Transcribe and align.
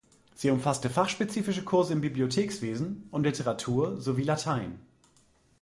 Sie 0.33 0.49
umfasste 0.49 0.89
fachspezifische 0.89 1.63
Kurse 1.63 1.93
in 1.93 2.01
Bibliothekswesen 2.01 3.07
und 3.11 3.21
Literatur 3.23 4.01
sowie 4.01 4.23
Latein. 4.23 4.79